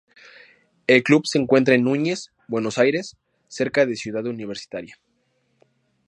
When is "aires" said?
2.79-3.17